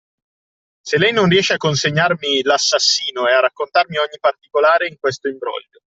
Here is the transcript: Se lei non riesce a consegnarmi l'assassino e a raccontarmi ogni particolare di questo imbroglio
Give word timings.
Se 0.83 0.97
lei 0.97 1.13
non 1.13 1.29
riesce 1.29 1.53
a 1.53 1.57
consegnarmi 1.57 2.41
l'assassino 2.41 3.27
e 3.27 3.33
a 3.33 3.39
raccontarmi 3.41 3.97
ogni 3.97 4.17
particolare 4.19 4.89
di 4.89 4.97
questo 4.97 5.27
imbroglio 5.27 5.79